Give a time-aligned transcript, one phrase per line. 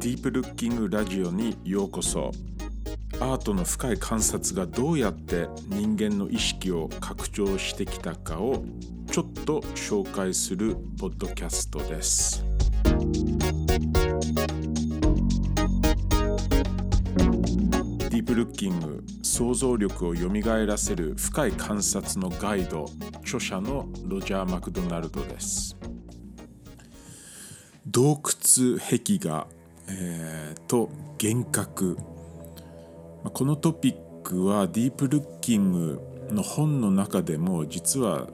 [0.00, 2.30] ディープルッキングラジオにようこそ。
[3.20, 8.64] アートの深い観察がどうやって人間の意識を拡張してきたかを
[9.12, 12.42] ちょっと紹介するポッドキャストです。
[18.08, 25.76] ディープルッキング想像力をよみがえらせる深い観察のガイド著者のロジャー・マクドナルドです。
[27.86, 29.46] 洞窟壁画、
[29.90, 30.88] えー、と
[31.22, 31.98] 幻覚。
[33.32, 36.00] このトピックはディープルッキング
[36.32, 38.28] の本の中でも実は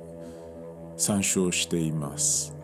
[0.96, 2.54] 参照しています、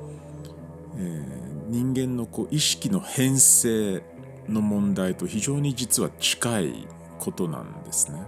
[0.96, 1.24] えー、
[1.68, 4.02] 人間のこう意識の変性
[4.48, 8.23] の問題と非常に実は近いことなんですね、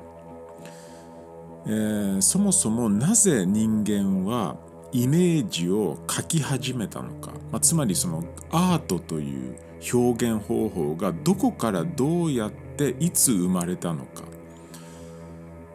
[1.67, 4.57] えー、そもそもなぜ人間は
[4.93, 9.57] イメージを描き始めたのか、まあ、つまりそのアートという
[9.93, 14.23] 表現方法がどこからどうやっていつ生まれたのか、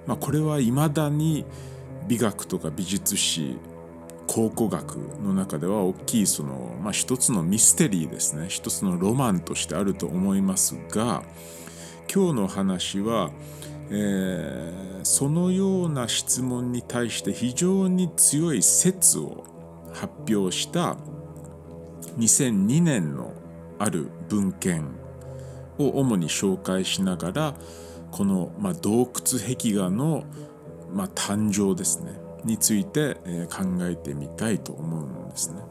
[0.05, 1.45] まあ、これはいまだに
[2.07, 3.57] 美学とか美術史
[4.27, 8.45] 考古学の中では大きいその、まあ、一つのミステリーですね。
[8.47, 11.23] 一つのロマンとしてあると思いますが
[12.13, 13.31] 今日の話は
[13.91, 19.43] えー、そのような質問に対して非常に強い説を
[19.93, 20.95] 発表した
[22.17, 23.33] 2002年の
[23.79, 24.85] ある文献
[25.77, 27.55] を主に紹介しながら
[28.11, 30.25] この、まあ、洞窟壁画の、
[30.93, 35.61] まあ、誕生ですねについて、えー、考えてみたいと思うんですね。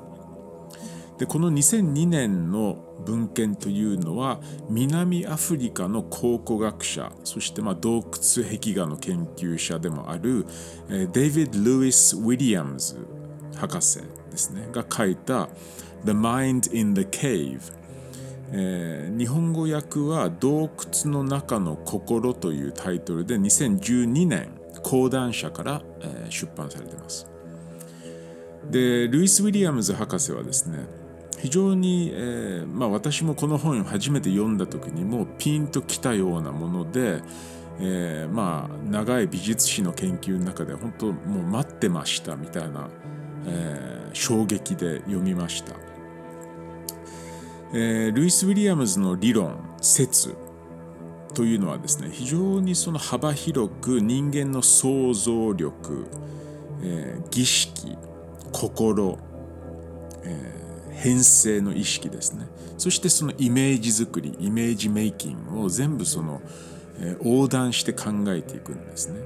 [1.18, 10.46] でこの2002年の文献というのは南アフリカの考古学者そしてまあ洞窟壁画の研究者でもある
[10.88, 13.04] デイビッド・ルイス・ウィリアムズ
[13.56, 13.98] 博士
[14.30, 15.48] ですねが書いた
[16.06, 17.60] 「The Mind in the Cave」
[18.52, 20.70] えー、日本語訳は「洞
[21.04, 24.48] 窟の中の心」というタイトルで2012年
[24.82, 27.26] 講談社から、えー、出版されています。
[28.70, 30.86] でルイス・ウィリアムズ博士はですね
[31.38, 37.22] 非常に、えー、まあ、私もこの本を初めて読んだ時にもうピンときたようなもので、
[37.80, 42.88] えー、まあ長い美術史の研究の中で本当もう待ってましたみたいな、
[43.46, 45.74] え、衝撃で読みました、
[47.72, 50.34] えー、ルイス・ウィリアムズの理論説
[51.34, 56.06] というのはですね非常にその幅広く人間の想像力、
[56.82, 57.96] え儀式
[58.52, 59.18] 心、
[60.24, 60.58] えー
[60.98, 62.46] 編成の意識ですね
[62.76, 66.42] そしてそのイメージ作りイメージメイキングを全部その、
[66.98, 69.20] えー、横断して考えていくんですね。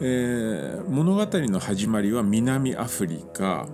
[0.00, 3.66] えー、物語の始まりは南アフリカ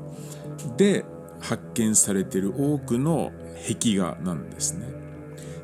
[0.77, 1.05] で
[1.41, 3.33] 発見されている多くの
[3.69, 4.87] 壁画なんですね。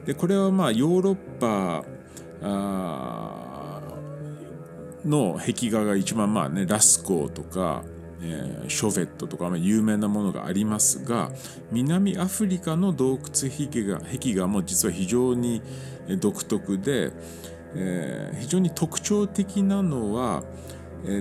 [0.07, 1.85] でこれはまあヨーロッパ
[5.05, 7.83] の壁画が一番まあねラスコーとか、
[8.21, 11.31] ショヴェットとか有名なものがありますが
[11.71, 13.21] 南アフリカの洞窟
[13.51, 15.63] 壁画壁画も実は非常に
[16.19, 17.13] 独特で、
[18.41, 20.45] 非常に特徴的なのは、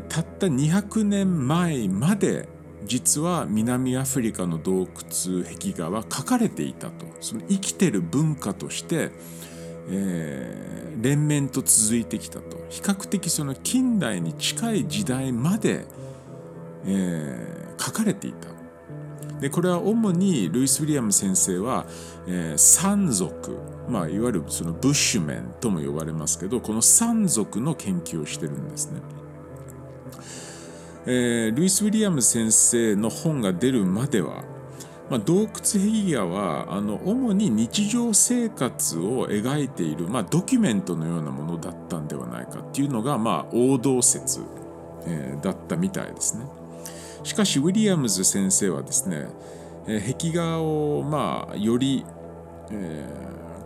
[0.09, 2.47] たった200年前まで
[2.85, 9.11] 実は南アフリカの洞窟壁画は描かれていたとその生きてる文化として、
[9.89, 15.85] えー、連綿と続いてきたと比較的その近代に近い時代まで
[16.87, 18.47] えー、書かれていた。
[19.39, 21.85] でこれは主にルイス・ウィリアム先生は、
[22.25, 23.59] えー、山族、
[23.89, 29.01] まあ、いわゆるそのブッシュメンとも呼ばれますけどこの山族の研究をしてるんですね。
[31.07, 34.43] えー、ルイス・ウィリアム先生の本が出るまでは、
[35.09, 44.41] まあ、洞窟壁画はあの主に日常生活を描いている、まあ、ドキュメントのようなものだったんではないかっていうのが、まあ、王道説、
[45.05, 46.45] えー、だったみたいですね。
[47.23, 49.27] しかしウィリアムズ先生はですね、
[49.87, 52.05] え壁画をまあより、
[52.71, 53.05] え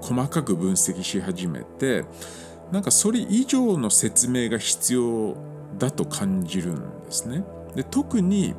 [0.02, 2.06] ー、細かく分析し始めて
[2.72, 5.36] なんかそれ以上の説明が必要
[5.78, 7.44] だと感じるんですね。
[7.76, 8.56] で特に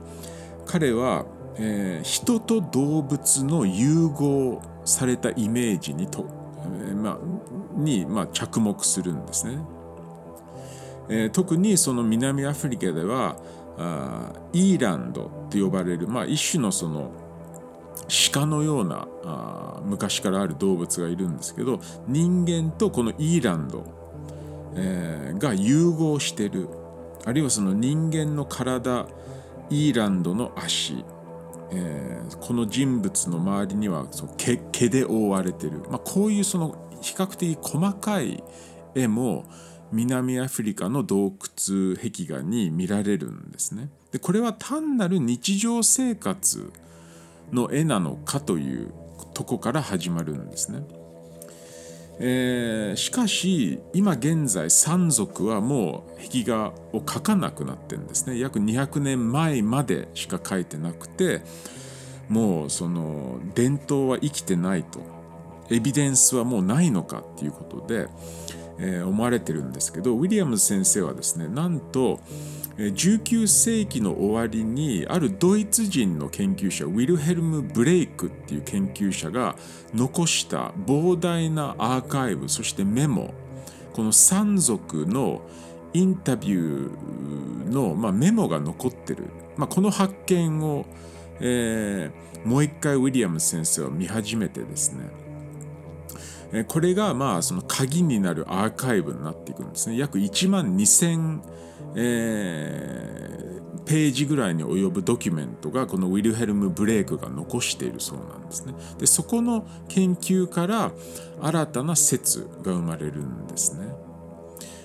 [0.67, 1.25] 彼は、
[1.57, 6.27] えー、人と動物の融合されたイメージにと、
[6.65, 7.19] えー、ま、
[7.75, 9.59] に、まあ、着目するんですね。
[11.09, 13.37] えー、特にその南アフリカでは
[13.79, 17.11] あイーランドって呼ばれる、まあ、一種のその
[18.33, 23.85] 鹿のようなあ昔からある動物がいるんですけど人間とこのイーランド、
[24.77, 26.69] えー、が融合してる
[27.25, 29.07] あるいはその人間の体
[29.71, 31.05] イーランドの足
[31.73, 38.43] えー、この人物の周りにはその毛毛で覆われてる、まあ、こういうその比較的細かい
[38.95, 39.45] 絵も
[39.93, 43.89] 南アフリカの洞窟壁画に見られるんですね。
[44.13, 46.73] でこれは単なる日常生活
[47.53, 48.93] の絵なのかという
[49.35, 50.83] とこから始まるんですね。
[52.23, 58.39] えー、しかし今現在山賊はもう壁画を描かなくなってるんですね。
[58.39, 61.41] 約200年前までしか描いてなくて
[62.29, 65.01] もうその伝統は生きてないと。
[65.71, 68.09] エビデンスはもうないのかっていうことで、
[68.81, 72.21] え、思われてるんですけどウィリアムズ先生はですねなんと
[72.79, 79.55] 19世紀の終わりにあるドイツ人の研究者ウィルヘルム・ブレイクっていう研究者が
[79.95, 83.35] 残した膨大なアーカイブそしてメモ
[83.93, 85.43] この山賊の
[85.93, 89.25] インタビューの、まあ、メモが残ってる、
[89.57, 90.87] まあ、この発見を、
[91.41, 95.05] えー、もう一回ウィリアム先生は見始めてですね
[96.67, 101.41] これがまあその鍵になるアーカイブになっていくんですね約1万2000
[101.95, 108.75] えー、ページぐらいに及ぶドキュメントがこのウィルヘルム・ブレイクが残しているそうなんですね。
[108.99, 110.93] でそこの研究から
[111.41, 113.93] 新たな説が生まれるんですね。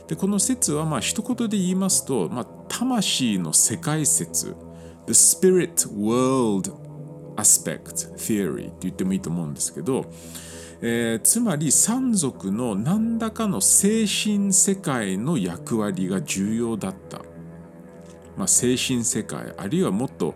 [0.07, 4.55] でこの説はまあ一言で言いますと、まあ、魂の世界説
[5.07, 6.71] The Spirit World
[7.35, 10.05] Aspect Theory って言ってもいいと思うんですけど
[10.87, 17.21] えー、つまり山賊の何らかの精神世界の役割が重要だった、
[18.37, 20.35] まあ、精神世界あるいはもっと、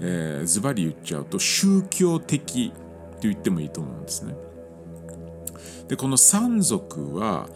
[0.00, 4.36] え、ズバリ言っちゃうと宗教的と言ってもいいと思うんですね。
[5.88, 7.48] でこの山賊は、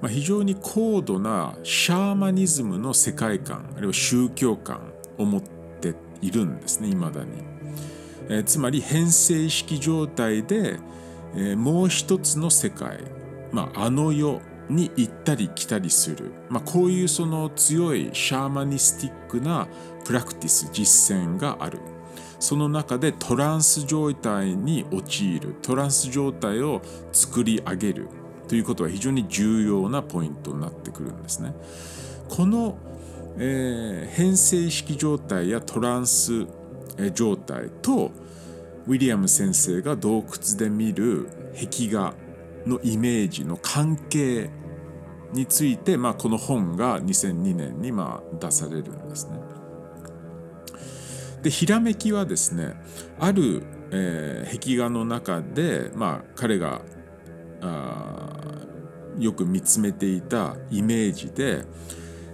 [0.00, 7.30] まあ、非常に高度なシャーマニズムの世界観あるいは宗教観を持っているんですねいまだに。
[8.28, 10.78] えー、つまり変性意識状態で
[11.34, 12.98] えー、もう一つの世界、
[13.52, 19.68] まあ、あの世に行ったり来たりする、まあ、こういうその強いシャーマニスティックな
[20.04, 21.78] プラクティス実践がある。
[22.38, 25.54] その中でトランス状態に陥る。
[25.60, 26.80] トランス状態を
[27.12, 28.08] 作り上げる。
[28.48, 31.54] ということは非常に重要なポイントになってくるんですね。
[32.28, 32.78] この、
[33.36, 36.46] えー、変性意識状態やトランス
[37.14, 38.10] 状態と
[38.86, 42.14] ウィリアム先生が洞窟で見る壁画
[42.66, 44.50] のイメージの関係
[45.32, 49.38] について、まあ、この本が2002年にまあ出されるんですね。
[51.42, 52.74] でひらめきはですね
[53.18, 53.62] ある、
[53.92, 56.82] えー、壁画の中で、まあ、彼が
[57.62, 58.28] あ
[59.18, 61.64] よく見つめていたイメージで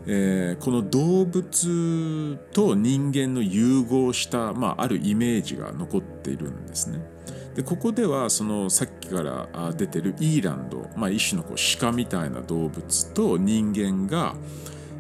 [0.07, 7.01] えー、この動物と人間の融合した、まあ、あるイメージが残っているんですね。
[7.57, 14.35] でここではそのさっきから出てるイーランド、まあ、一種のこう鹿みたいな動物と人間が、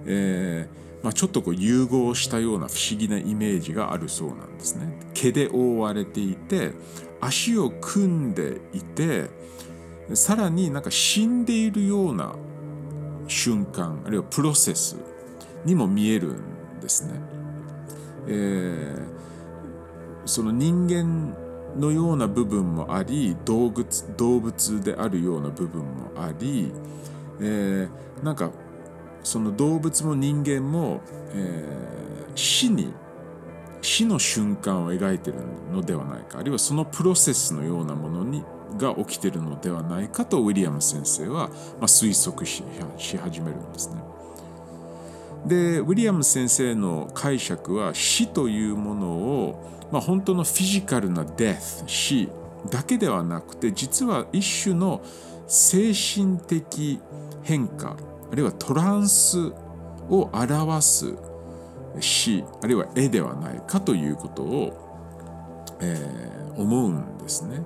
[0.06, 4.98] えーまあ、ちょっとこう融合したような不思議なイメージがあるそうなんですね。
[5.14, 6.72] 毛で覆われていて
[7.20, 9.28] 足を組んでいて
[10.14, 12.34] さらになんか死んでいるような
[13.26, 14.96] 瞬間あるいはプロセス
[15.64, 17.20] にも見えるんですね。
[18.28, 21.34] えー、その人間
[21.78, 26.72] のような部分もあり動物動物であるような部分もあり、
[27.40, 28.50] えー、なんか
[29.22, 31.00] その動物も人間も、
[31.34, 32.92] えー、死に
[33.82, 35.38] 死の瞬間を描いてる
[35.72, 38.42] のではないかあるいはそのプロセスのようなものに
[38.76, 42.62] が起きてるのではないかとウィリアム先生は、ま、推測し
[43.16, 44.02] 始めるんですね。
[45.46, 52.28] でウィリアム先生の解釈は死というものを、まあ、本当のフィジカルなデス死
[52.68, 55.02] だけではなくて実は一種の
[55.46, 57.00] 精神的
[57.44, 57.96] 変化
[58.32, 59.52] あるいはトランス
[60.10, 61.14] を表す
[62.00, 67.62] 死あるいは絵ではないかということを、えー、思うんですね。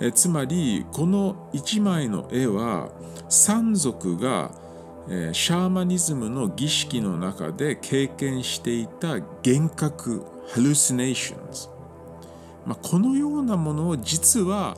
[0.00, 2.90] えつまりこの一枚の絵は
[3.28, 4.50] 山賊が、
[5.08, 11.68] えシャーマニズムの儀式の中で経験していた幻覚 hallucinations、
[12.66, 14.76] まあ、このようなものを実は、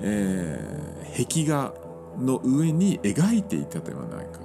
[0.00, 1.74] えー、壁画
[2.18, 4.40] の上に描いていたではないか。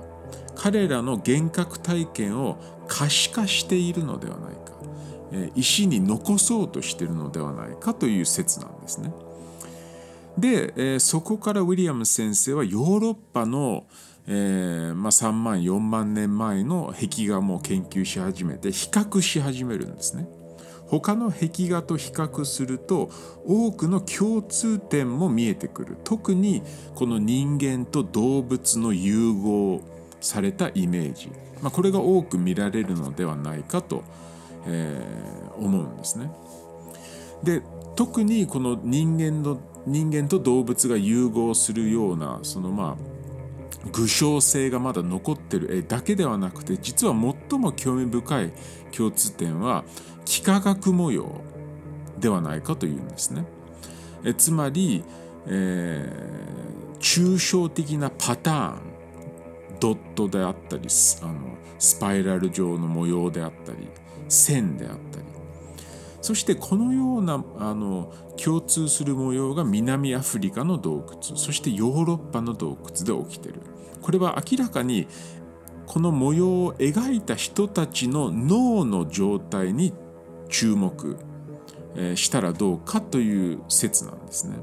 [0.55, 4.74] 彼らの幻覚体験を可視化しているのではないか、
[5.34, 9.12] え石に残そうとしているのではないかという説なんですね。
[10.38, 13.86] で、えー、そこからウィリアム先生はヨーロッパの、
[14.27, 20.27] えーまあ、3万4万年前の壁画も研究し始めて比較し始めるんですね。
[20.88, 23.10] 他の壁画と比較すると
[23.44, 26.62] 多くの共通点も見えてくる特に
[26.94, 29.82] この人間と動物の融合
[30.22, 34.04] されたイメージ、まあ、これが多く見られるのではないかと、
[34.68, 36.32] えー、思うんですね。
[37.44, 37.62] で
[37.96, 43.15] 特にこの人間の人間と動物が融合するようなそのまあ
[43.92, 48.54] 具象性がまだ残ってる絵だけではなくて実は最も興味深い
[48.92, 49.84] 共通点は
[50.25, 51.42] 幾何学模様
[52.18, 53.46] ではないかというんですね。
[54.24, 55.04] えつまり、
[55.46, 58.96] えー、抽象的なパターン
[59.80, 60.88] ドットであったり
[61.22, 63.88] あのスパイラル状の模様であったり
[64.27, 65.25] 線であったり
[66.25, 68.12] そしてこのようなあの
[68.44, 73.62] 共通する模様が南アフリカの洞窟そしてヨーロッパの洞窟で起きてる
[74.01, 75.08] これは明らかに
[75.86, 79.94] この模様を描いた人たちの脳の状態に
[80.50, 81.15] 注目
[82.15, 84.58] したらどうかという説なんですね。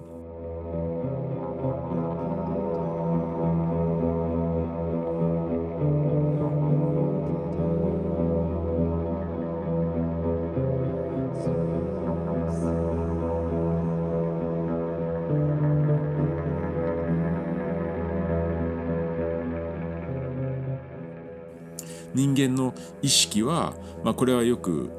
[22.48, 24.90] 間の意識は、まあ、これはよく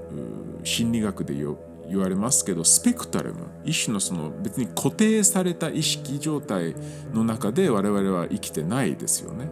[0.63, 6.75] 心理学で言われますけどスペクトルム一種のその別に固定された意識状態
[7.13, 9.50] の中で我々は生きてないですよね。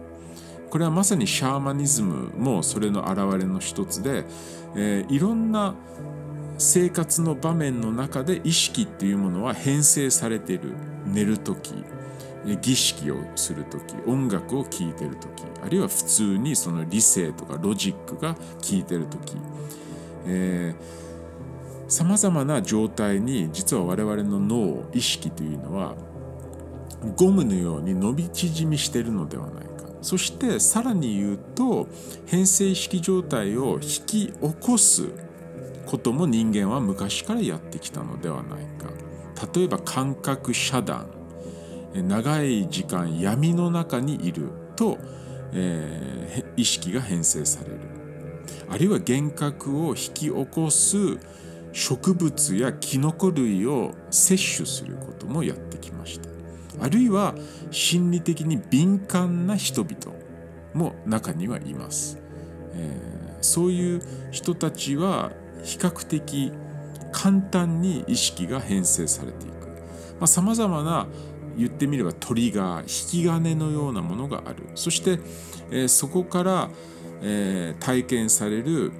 [0.70, 4.24] これはまさにシャーマニズムもそれの表れの一つで、
[4.74, 5.74] えー、いろんな
[6.56, 10.72] 生活の場面の中で意識っていうものは編成されている
[11.04, 11.84] 寝る時
[12.60, 18.40] 儀式をする時音楽を聴いてる時あるいは普通にその理性とかロジックが効
[18.72, 19.36] いてる時
[21.88, 25.94] さまざまな状態に実は我々の脳意識というのは
[27.16, 29.70] ゴムのように伸び縮みしてるのではないか。
[30.00, 31.88] そしてさらに言うと
[32.26, 35.10] 変性意識状態を引き起こす
[35.86, 38.88] ことも人間は昔からやってきたのではないか。
[39.54, 41.21] 例えば感覚遮断。
[41.94, 44.98] 長い時間闇の中にいると、
[45.52, 47.80] えー、意識が変性される。
[48.70, 50.96] あるいは幻覚を引き起こす
[51.72, 56.30] 植物やキノコ類を摂取することもやってきました。
[56.80, 57.34] あるいは
[57.70, 60.16] 心理的に敏感な人々
[60.72, 62.18] も中にはいます、
[62.74, 65.32] えー、そういう人たちは
[65.62, 66.50] 比較的
[67.12, 70.26] 簡単に意識が変性されていく。
[70.26, 71.08] さまざ、まな
[71.56, 74.64] 言ってみればトリガー引き金のようなものがある。
[74.74, 75.18] そして、
[75.70, 76.70] えー、そこから、
[77.22, 78.92] えー、体験される、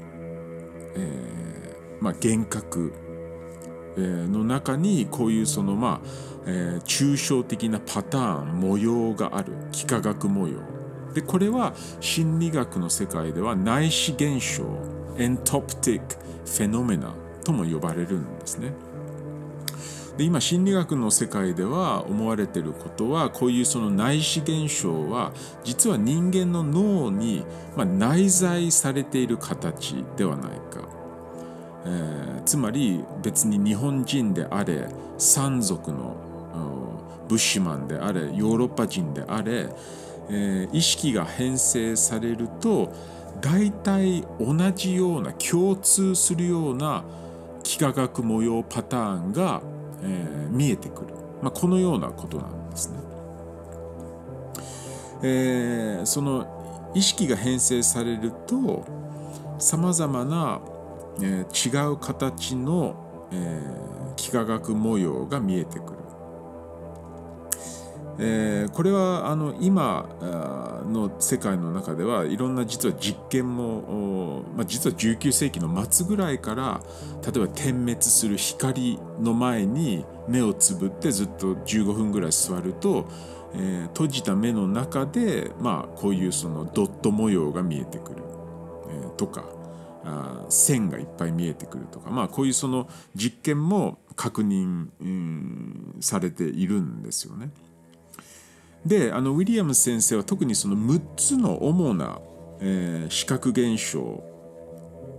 [0.94, 2.92] えーまあ、幻覚、
[3.96, 6.08] えー、の中にこういうそのまあ、
[6.46, 9.52] えー、抽象的なパターン模様がある。
[9.72, 10.60] 幾何学模様。
[11.14, 14.64] でこれは心理学の世界では内視現象
[15.18, 18.72] エントプティックフェノメナとも呼ばれるんですね。
[20.16, 25.32] で今心理学の世界では思われてることはこういうその内視現象は
[25.64, 27.44] 実は人間の脳に、
[27.76, 30.86] まあ内在されている形ではないか、
[31.86, 36.32] えー、つまり別に日本人であれ山賊の
[37.28, 39.68] ブッシュマンであれヨーロッパ人であれ、
[40.28, 42.92] えー、意識が編成されると
[43.40, 47.04] 大体同じような共通するような
[47.64, 49.62] 幾何学模様パターンが
[50.02, 52.98] えー、見えてくる、まあ、このようなことなんですね。
[55.24, 58.84] えー、その意識が編成されると
[59.58, 60.60] さまざまな、
[61.20, 66.01] えー、違う形の、えー、幾何学模様が見えてくる。
[68.18, 70.08] えー、これはあの今
[70.86, 76.82] の世界の中ではいろんな実は実験も、まあ、実は19世紀の末ぐらいから
[77.22, 83.08] 例えば点滅する光の前に目をつぶってずっと15分ぐらい座ると、
[83.54, 88.22] えー、閉じた目の中で、まあ、こういうそのドット模様が見えてくる、
[88.88, 89.44] えー、とか
[90.04, 97.50] あ線がいっぱい見えてくるとか、まあ、こういうその実験も確認、うん、されているんですよね。
[98.86, 102.20] であのウィリアムス先生は特にその6つの主な、
[102.60, 104.24] えー、視覚現象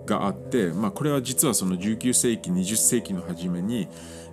[0.06, 3.88] があって、まあ、これは実はその19世紀20世紀の初めに、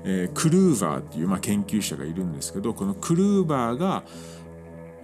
[0.04, 4.02] えー、クルーバーっていう、まあ、研究者がいるんですけどこのクルーバーが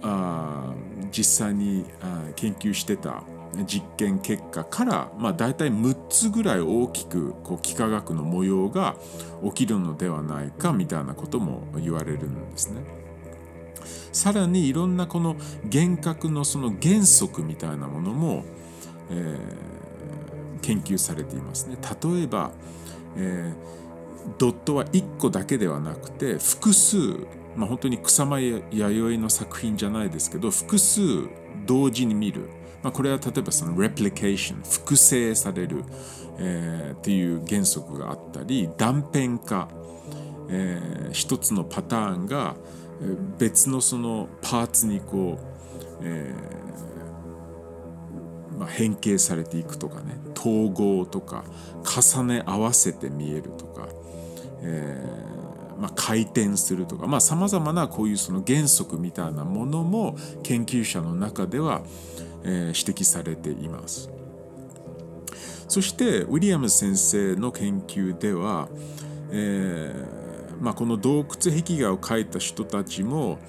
[0.01, 0.73] あ
[1.11, 3.23] 実際にあ研究してた、
[3.65, 8.95] 実験結果から、まあ、大体6つぐらい大きくこう幾何学の模様が
[9.43, 13.06] 起きるのではないかみたいなことも言われるんですね。
[14.11, 18.45] さらにいろんなこの幻覚のその原則みたいなものも、
[19.09, 21.77] えー、研究されていますね。
[22.03, 22.51] 例えば、
[23.15, 23.77] えー、
[24.37, 26.97] ドットは1個だけではなくて複数、
[27.55, 31.01] まあ、本当に草間弥生の作品じゃないですけど複数
[31.65, 32.49] 同時に見る、
[32.83, 35.83] まあ、これは例えばそのレプリケーション複製される、
[36.39, 39.69] えー、っていう原則があったり断片化、
[40.49, 42.55] えー、一つのパターンが
[43.37, 51.43] 別のそのパーツにこう、えーまあ、変形されていくとかね統合とか
[51.83, 53.87] 重ね合わせて見えるとか、
[54.61, 61.83] えーまあ、回転するとかさまざ、まなこういうその原則みたいなものも研究者の中では、
[62.43, 64.09] えー、指摘されています。
[65.67, 68.69] そしてウィリアム先生の研究では、
[69.29, 70.26] えー
[70.61, 71.25] まあ、この洞窟
[71.61, 73.39] 壁画を描いた人たちも、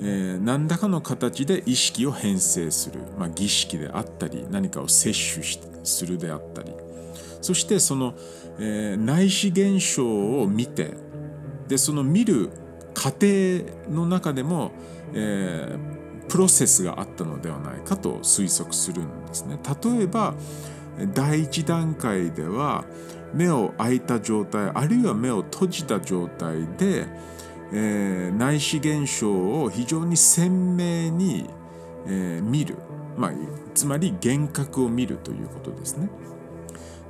[0.00, 5.46] えー、何らかの形で意識を編成する、まあ、儀式であったり何かを摂取
[5.84, 6.72] するであったり。
[7.40, 8.14] そしてその、
[8.58, 10.04] えー、内視現象
[10.40, 10.94] を見て
[11.68, 12.50] でその見る
[12.92, 13.26] 過程
[13.88, 14.72] の中でも、
[15.14, 19.58] えー、プロセスがあったのではないかと推測するんですね。
[19.84, 20.34] 例えば
[21.14, 22.84] 第一段階では
[23.36, 27.06] 目を開いた状態あるいは目を閉じた状態で、
[27.72, 31.48] えー、内視現象を非常に鮮明に、
[32.06, 32.76] えー、見る、
[33.16, 33.32] まあ、
[33.74, 36.08] つまり幻覚を見るということですね。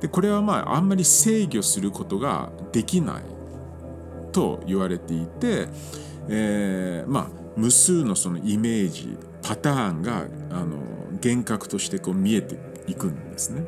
[0.01, 3.23] でこれはまああんまり制御することができない
[4.31, 5.67] と言われていて、
[6.29, 10.77] えー、まあ無数のそのイメージパターンがあの
[11.13, 13.63] 幻覚としてこう見えていくんですね。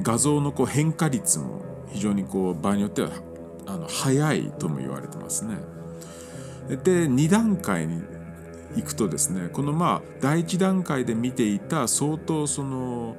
[0.00, 3.10] 画像のこう変化率も非常にこう場合によっては
[3.66, 5.56] あの早いとも言われてますね。
[6.68, 8.02] で2段階に
[8.76, 13.16] 行くとですねこのまあ第1段階で見ていた相当その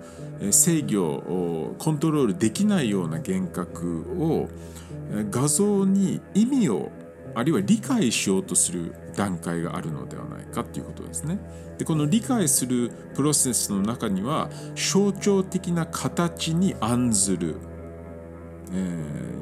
[0.51, 4.49] 制御をコントロールできないような幻覚を
[5.29, 6.91] 画像に意味を
[7.35, 11.39] あるいは理解しようとする段階があるのではないかっていうことですね。
[11.77, 17.55] でこの理解するプロセスの中には象徴的な形に案ずる、
[18.71, 18.75] え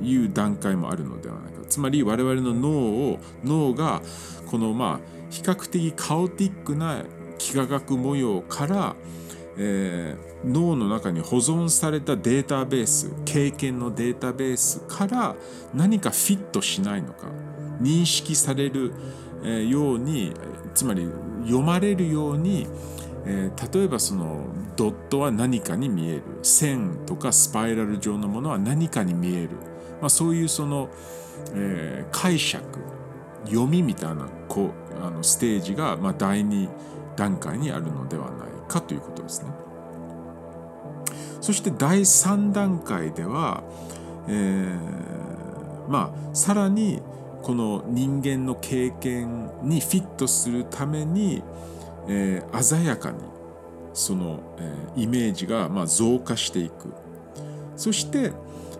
[0.02, 4.02] ー、いう段階もあるのではないかつまり我々の脳を脳が
[4.46, 7.04] このまあ比較的カオティックな
[7.39, 8.96] 幾何学模様から、
[9.58, 15.36] えー、脳の中に保存されたデータベース経験のデータベースから
[15.74, 17.28] 何かフィットしないのか
[17.82, 18.94] 認識される
[19.67, 20.34] ように
[20.74, 21.08] つまり
[21.44, 22.67] 読まれるように、
[23.26, 29.50] 例えばそのドットは何かに見える線とかスパイラル状のものは何かに見える、
[30.00, 30.89] まあ、そういうその、
[31.54, 32.63] えー、解釈
[33.46, 36.70] 読みみたいなこうあのステージが、まあ、第2
[37.15, 39.52] 段階にあるのではないかということですね。
[41.41, 43.63] そして第3段階では、
[44.28, 47.02] えー、まあさらに
[47.41, 51.43] この人間の経験にフィットするために、
[52.08, 53.17] えー、鮮やかに
[53.93, 56.93] その、えー、イメージがまあ増加していく。
[57.75, 58.32] そして、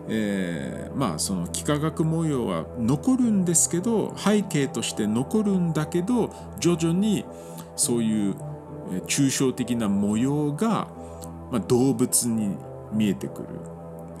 [0.08, 7.24] えー、まあその幾何学模様は残るんですけど背景として残るんだけど徐々に
[7.74, 8.36] そういう
[9.06, 10.88] 抽象的な模様が、
[11.50, 12.56] まあ、動物に
[12.92, 13.48] 見えてくる、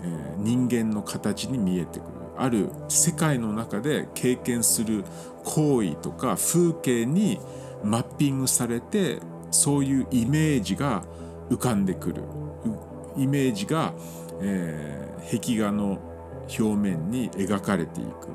[0.02, 2.21] えー、人間の形に見えてくる。
[2.36, 5.04] ある世界の中で経験する
[5.44, 7.38] 行為とか風景に
[7.84, 11.04] マッピングされてそういうイメージが
[11.50, 12.22] 浮かんでくる。
[13.16, 13.92] イメージが、
[14.40, 15.98] えー、壁画の
[16.58, 18.28] 表面に描かれていく、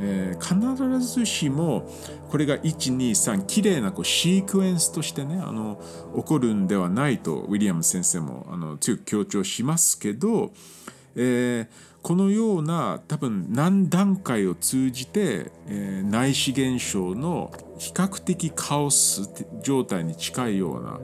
[0.00, 1.88] えー、必ずしも
[2.30, 5.80] これが123綺麗なこうシークエンスとしてねあの
[6.16, 10.52] 起こるんではないとウィリアム先生もあの強く強調しますけど、
[11.16, 11.66] えー、
[12.02, 19.30] このような多分何段階を通じて、えー、内視現象の比較的カオス
[19.62, 21.00] 状態に近いような、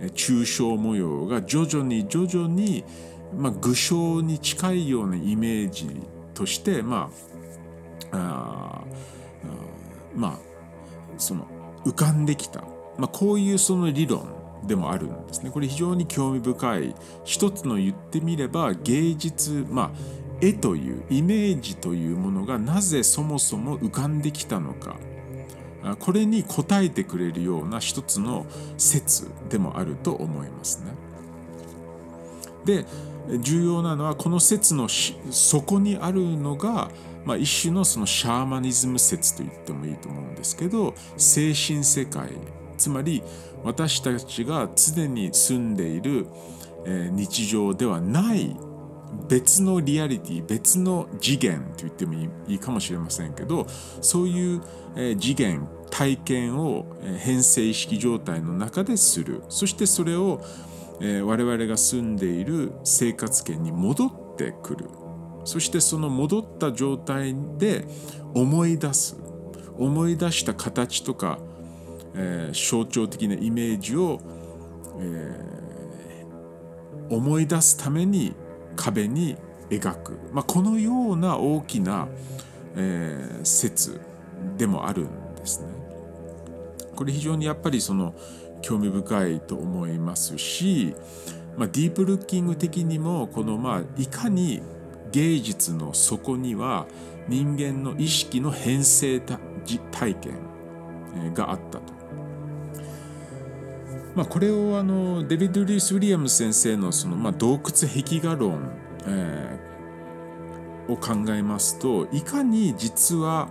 [0.00, 2.84] えー、抽象模様が徐々に徐々に、
[3.36, 5.88] まあ、具象に近いようなイメージ
[6.34, 7.10] としてま
[8.10, 8.84] ああ
[10.14, 10.38] まあ
[11.16, 11.46] その
[11.84, 12.60] 浮かんできた、
[12.98, 14.34] まあ、こういうその理論
[14.66, 15.50] でもあるんですね。
[15.50, 16.94] これ非常に興味深い
[17.24, 24.96] 一つの言ってみれば芸術まあ絵というイメージというものがなぜそもそも浮かんできたのか
[25.98, 28.46] これに応えてくれるような一つの
[28.78, 30.94] 説でもあると思いますね。
[32.64, 32.86] で
[33.38, 36.90] 重要なのはこの説の底にあるのが、
[37.24, 42.30] まあ、一種のそのシャーマニズム説と言ってもいいと思うんですけど精神世界
[42.76, 43.22] つまり
[43.62, 46.26] 私たちが常に住んでいる、
[46.84, 48.54] え日常ではない
[49.28, 53.66] 別のリアリティ別の次元と言ってもいいかもしれませんけど
[54.00, 54.62] そういう、
[54.96, 56.86] え次元体験を
[57.18, 59.42] 変性意識状態の中でする。
[59.48, 60.40] そしてそれを
[61.00, 64.88] え、我々が住んでいる生活圏に戻ってくる。
[65.44, 67.86] そしてその戻った状態で
[68.34, 69.16] 思い出す。
[69.76, 71.38] 思い出した形とか、
[72.14, 74.20] え、象徴的なイメージを、
[75.00, 75.54] え、
[77.10, 78.34] 思い出すために
[78.76, 79.36] 壁に
[79.70, 82.08] 描く、まあ、このような大きな、
[82.76, 84.00] えー、説
[84.56, 85.68] でもあるんですね。
[86.94, 88.14] これ非常にやっぱりその
[88.62, 90.94] 興味深いと思いますし、
[91.56, 94.62] まあ、ディープルッキング的にもこのまあいかに
[95.12, 96.86] 芸術の底には
[97.28, 99.38] 人間の意識の変性体
[100.14, 100.34] 験
[101.34, 101.93] があったと。
[104.14, 108.70] まあ、これをあのデビッド・リース・ウィリアム先生のその、まあ、洞窟壁画論、
[109.06, 113.48] えー、を考えますといかに実は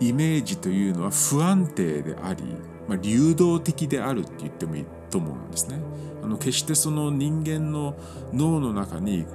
[0.00, 2.42] イメージというのは不安定であり
[2.88, 5.78] まあ、流動的であるって言ってもいいと思うんですね。
[6.22, 7.96] あの決してその人間の
[8.32, 9.26] 脳の中に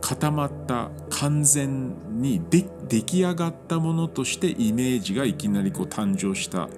[0.00, 2.62] 固まった完全に出
[3.02, 6.68] 来上がったものとしてイメージがいきなりこう誕生した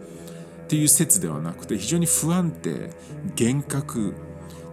[0.69, 2.91] っていう説ではなくて非常に不安定
[3.41, 4.15] 幻覚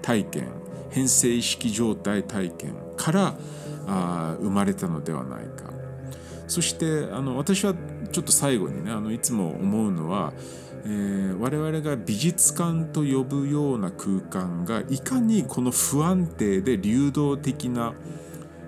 [0.02, 0.50] 体験
[0.92, 3.36] 変性意識状態体験から
[3.88, 5.72] あ生まれたのではないか。
[6.48, 7.74] そしてあの私は
[8.12, 10.34] ちょっと最後にねあのいつも思うのは
[10.88, 17.96] えー、我々が美術館と呼ぶような空間がいかにこの不安定で流動的な、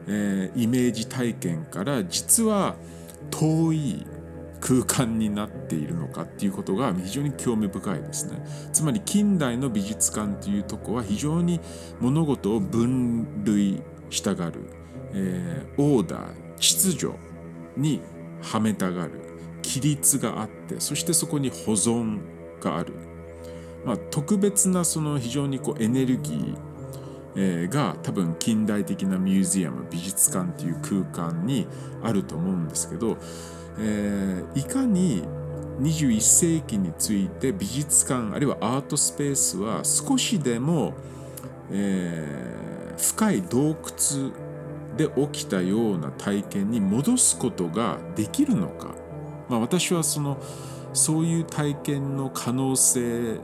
[0.07, 2.75] えー、イメージ体験から実は
[3.29, 4.07] 遠い
[4.59, 8.43] 空間になっているのかっていうことが非常に興味深いですね。
[8.73, 11.59] つまり近代の美術館というとこは非常に
[11.99, 14.61] 物事を分類したがる、
[15.13, 17.15] えー、オーダー秩序
[17.75, 18.01] に
[18.41, 19.11] はめたがる
[19.63, 22.19] 規律があってそしてそこに保存
[22.61, 22.93] がある、
[23.85, 26.57] まあ、特別なその非常にこうエネルギー、
[27.69, 31.67] が多分近代的なミュージアム美術館っていう空間に
[32.01, 33.17] あると思うんですけど、
[33.79, 35.23] えー、いかに
[35.79, 40.93] 21世紀について美術館あるいはアートスペースは少しでも、
[41.71, 44.31] えー、深い洞窟
[44.97, 48.95] で起きたような体験に戻すことができるのか。
[49.47, 50.37] まあ、私はその
[50.93, 53.39] そういう体験の可能性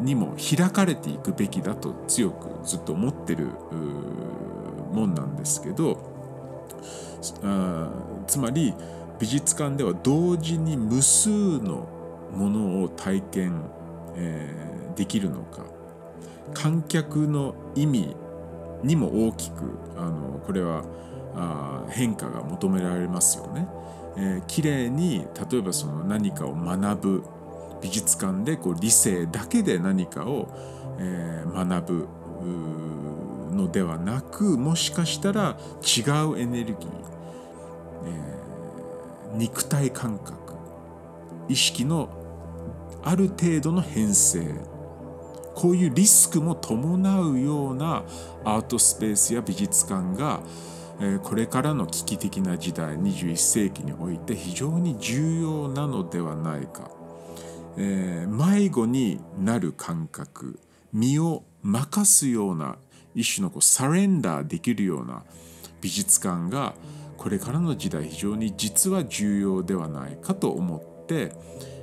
[0.00, 3.46] にも開かれていくべきだと強くずっと思ってる
[4.92, 6.16] もんなんですけど。
[7.42, 7.88] あ
[8.26, 8.74] つまり
[9.18, 11.88] 美術館では同時に無数の
[12.32, 13.62] ものを体験、
[14.14, 15.64] えー、できるのか
[16.54, 18.16] 観客の意味
[18.82, 20.84] にも大きくあのこれは
[21.34, 23.68] あ変化が求められますよね。
[24.18, 27.24] えー、綺麗に例えばその何かを学ぶ
[27.82, 30.48] 美術館でこう理性だけで何かを、
[30.98, 32.08] えー、学ぶ
[33.54, 36.76] のではなくもしかしたら違うエネルギー、
[38.06, 38.35] えー、
[39.34, 40.54] 肉体感覚。
[41.48, 42.08] 意識の
[43.04, 44.44] ある程度の変性。
[45.54, 48.04] こういうリスクも伴うような
[48.44, 50.40] アートスペースや美術館が
[51.22, 56.90] これからの危機的な時代21世紀において非常に重要なのではないか、
[57.78, 60.58] えー、迷子になる感覚
[60.92, 62.76] 身を任すような
[63.14, 65.22] 一種のこうサレンダーできるような
[65.80, 66.74] 美術館が
[67.26, 71.32] これからの時代非常に実は重要ではないかと思って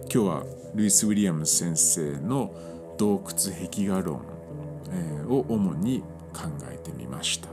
[0.03, 2.55] 今日はルイス・ウィリアム先生の
[2.97, 4.21] 洞窟壁画論
[5.27, 5.99] を主に
[6.31, 7.49] 考えてみました。
[7.49, 7.52] 良